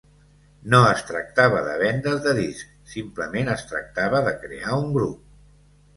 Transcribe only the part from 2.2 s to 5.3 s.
de discs, simplement es tractava de crear un grup.